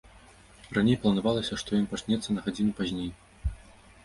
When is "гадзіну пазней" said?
2.49-3.09